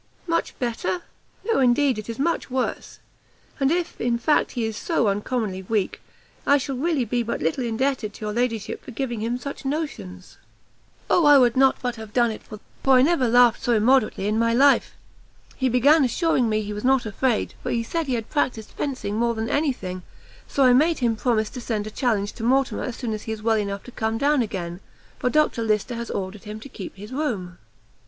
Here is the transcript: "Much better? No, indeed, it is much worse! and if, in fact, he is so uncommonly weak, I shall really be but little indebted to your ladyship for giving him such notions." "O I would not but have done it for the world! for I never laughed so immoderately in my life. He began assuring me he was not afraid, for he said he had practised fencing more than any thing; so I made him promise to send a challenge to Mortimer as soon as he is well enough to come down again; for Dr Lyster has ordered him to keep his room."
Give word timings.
"Much 0.25 0.57
better? 0.57 1.03
No, 1.45 1.59
indeed, 1.59 1.99
it 1.99 2.09
is 2.09 2.17
much 2.17 2.49
worse! 2.49 2.97
and 3.59 3.69
if, 3.69 4.01
in 4.01 4.17
fact, 4.17 4.53
he 4.53 4.65
is 4.65 4.75
so 4.75 5.07
uncommonly 5.07 5.61
weak, 5.61 6.01
I 6.43 6.57
shall 6.57 6.75
really 6.75 7.05
be 7.05 7.21
but 7.21 7.39
little 7.39 7.63
indebted 7.63 8.11
to 8.15 8.25
your 8.25 8.33
ladyship 8.33 8.83
for 8.83 8.89
giving 8.89 9.19
him 9.19 9.37
such 9.37 9.63
notions." 9.63 10.39
"O 11.07 11.25
I 11.27 11.37
would 11.37 11.55
not 11.55 11.79
but 11.83 11.97
have 11.97 12.13
done 12.13 12.31
it 12.31 12.41
for 12.41 12.55
the 12.55 12.61
world! 12.61 12.63
for 12.83 12.91
I 12.93 13.01
never 13.03 13.27
laughed 13.27 13.61
so 13.61 13.73
immoderately 13.75 14.25
in 14.25 14.39
my 14.39 14.55
life. 14.55 14.95
He 15.55 15.69
began 15.69 16.03
assuring 16.03 16.49
me 16.49 16.63
he 16.63 16.73
was 16.73 16.83
not 16.83 17.05
afraid, 17.05 17.53
for 17.61 17.69
he 17.69 17.83
said 17.83 18.07
he 18.07 18.15
had 18.15 18.27
practised 18.31 18.71
fencing 18.71 19.17
more 19.17 19.35
than 19.35 19.51
any 19.51 19.71
thing; 19.71 20.01
so 20.47 20.63
I 20.63 20.73
made 20.73 20.97
him 20.97 21.15
promise 21.15 21.51
to 21.51 21.61
send 21.61 21.85
a 21.85 21.91
challenge 21.91 22.33
to 22.33 22.43
Mortimer 22.43 22.81
as 22.85 22.95
soon 22.95 23.13
as 23.13 23.21
he 23.29 23.31
is 23.33 23.43
well 23.43 23.57
enough 23.57 23.83
to 23.83 23.91
come 23.91 24.17
down 24.17 24.41
again; 24.41 24.79
for 25.19 25.29
Dr 25.29 25.61
Lyster 25.61 25.93
has 25.93 26.09
ordered 26.09 26.45
him 26.45 26.59
to 26.61 26.69
keep 26.69 26.95
his 26.95 27.13
room." 27.13 27.59